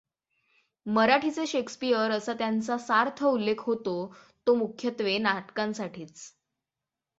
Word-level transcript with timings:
मराठीचे 0.85 1.45
शेक्सपियर 1.47 2.11
असा 2.11 2.33
त्यांचा 2.33 2.77
सार्थ 2.77 3.23
उल्लेख 3.23 3.61
होतो 3.61 3.95
तो 4.47 4.55
मुख्यत्वे 4.55 5.17
नाटकांसाठीच. 5.17 6.31